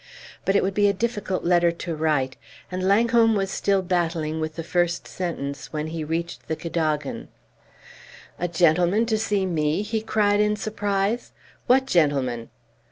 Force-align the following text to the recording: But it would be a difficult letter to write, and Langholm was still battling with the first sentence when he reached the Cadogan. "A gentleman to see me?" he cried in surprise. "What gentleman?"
But 0.45 0.55
it 0.55 0.63
would 0.63 0.73
be 0.73 0.87
a 0.87 0.93
difficult 0.93 1.43
letter 1.43 1.71
to 1.71 1.93
write, 1.95 2.35
and 2.71 2.81
Langholm 2.81 3.35
was 3.35 3.51
still 3.51 3.83
battling 3.83 4.39
with 4.39 4.55
the 4.55 4.63
first 4.63 5.07
sentence 5.07 5.71
when 5.71 5.85
he 5.85 6.03
reached 6.03 6.47
the 6.47 6.55
Cadogan. 6.55 7.27
"A 8.39 8.47
gentleman 8.47 9.05
to 9.05 9.17
see 9.19 9.45
me?" 9.45 9.83
he 9.83 10.01
cried 10.01 10.39
in 10.39 10.55
surprise. 10.55 11.33
"What 11.67 11.85
gentleman?" 11.85 12.49